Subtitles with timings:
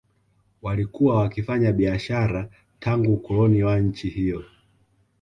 [0.61, 4.43] Walikuwa wakifanya biashara tangu ukoloni wa nchi hiyo